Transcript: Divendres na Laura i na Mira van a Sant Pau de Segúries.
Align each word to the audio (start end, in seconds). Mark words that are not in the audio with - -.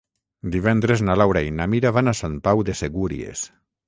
Divendres 0.53 1.03
na 1.09 1.17
Laura 1.21 1.43
i 1.47 1.51
na 1.57 1.67
Mira 1.73 1.91
van 1.97 2.13
a 2.13 2.13
Sant 2.21 2.39
Pau 2.49 2.65
de 2.71 2.75
Segúries. 2.81 3.45